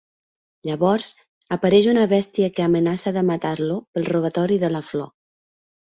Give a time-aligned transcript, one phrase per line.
[0.67, 1.09] Llavors,
[1.57, 5.13] apareix una bèstia que amenaça de matar-lo pel robatori de la flor.